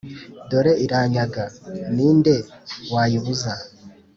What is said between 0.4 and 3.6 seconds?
dore iranyaga, ni nde wayibuza’